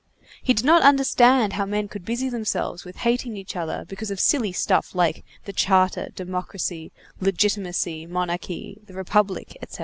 He 0.41 0.55
did 0.55 0.65
not 0.65 0.81
understand 0.81 1.53
how 1.53 1.67
men 1.67 1.87
could 1.87 2.03
busy 2.03 2.27
themselves 2.27 2.83
with 2.85 2.95
hating 3.05 3.37
each 3.37 3.55
other 3.55 3.85
because 3.87 4.09
of 4.09 4.19
silly 4.19 4.51
stuff 4.51 4.95
like 4.95 5.23
the 5.45 5.53
charter, 5.53 6.09
democracy, 6.15 6.91
legitimacy, 7.19 8.07
monarchy, 8.07 8.79
the 8.83 8.95
republic, 8.95 9.55
etc. 9.61 9.79